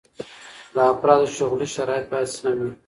د 0.73 0.75
افرادو 0.93 1.27
شغلي 1.37 1.67
شرايط 1.75 2.05
بايد 2.11 2.29
سم 2.35 2.55
وي. 2.63 2.71